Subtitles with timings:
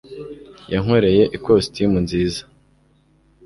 [0.73, 2.41] yankoreye ikositimu nziza